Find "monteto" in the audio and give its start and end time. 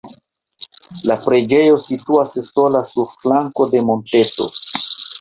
3.93-4.53